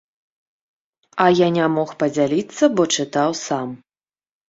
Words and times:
А 1.27 1.27
я 1.45 1.51
не 1.59 1.65
мог 1.75 1.89
падзяліцца, 2.01 2.63
бо 2.75 2.83
чытаў 2.99 3.41
сам. 3.47 3.81